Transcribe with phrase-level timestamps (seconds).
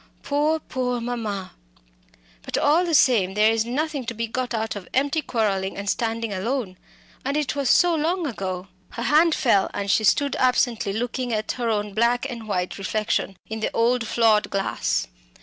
[0.23, 1.51] Poor, poor mamma!
[2.41, 5.87] But, all the same, there is nothing to be got out of empty quarrelling and
[5.87, 6.77] standing alone.
[7.23, 11.51] And it was so long ago." Her hand fell, and she stood absently looking at
[11.51, 15.05] her own black and white reflection in the old flawed glass.